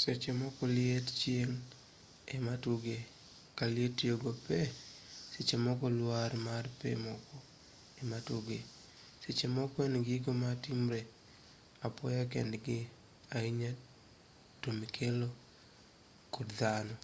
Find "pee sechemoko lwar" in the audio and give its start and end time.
4.46-6.30